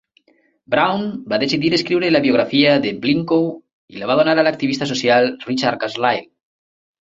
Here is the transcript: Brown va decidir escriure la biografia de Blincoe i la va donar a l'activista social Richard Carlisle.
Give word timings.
Brown 0.75 1.03
va 1.33 1.37
decidir 1.43 1.69
escriure 1.77 2.09
la 2.15 2.21
biografia 2.23 2.71
de 2.85 2.93
Blincoe 3.03 3.51
i 3.97 4.01
la 4.05 4.09
va 4.13 4.17
donar 4.21 4.35
a 4.41 4.47
l'activista 4.49 4.89
social 4.93 5.31
Richard 5.53 5.81
Carlisle. 5.85 6.27